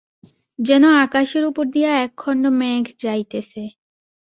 [0.59, 3.63] যেন আকাশের উপর দিয়া একখণ্ড মেঘ যাইতেছে।